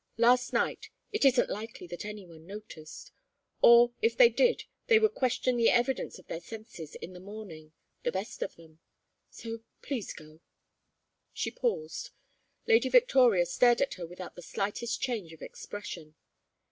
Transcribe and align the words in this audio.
Last 0.17 0.51
night, 0.51 0.89
it 1.11 1.23
isn't 1.25 1.51
likely 1.51 1.85
that 1.85 2.05
any 2.05 2.25
one 2.25 2.47
noticed. 2.47 3.11
Or 3.61 3.93
if 4.01 4.17
they 4.17 4.29
did 4.29 4.63
they 4.87 4.97
would 4.97 5.13
question 5.13 5.57
the 5.57 5.69
evidence 5.69 6.17
of 6.17 6.25
their 6.25 6.39
senses 6.41 6.95
in 6.95 7.13
the 7.13 7.19
morning, 7.19 7.73
the 8.01 8.11
best 8.11 8.41
of 8.41 8.55
them. 8.55 8.79
So 9.29 9.59
please 9.83 10.11
go." 10.13 10.39
She 11.33 11.51
paused. 11.51 12.09
Lady 12.65 12.89
Victoria 12.89 13.45
stared 13.45 13.79
at 13.79 13.93
her 13.93 14.07
without 14.07 14.35
the 14.35 14.41
slightest 14.41 14.99
change 15.03 15.33
of 15.33 15.43
expression. 15.43 16.15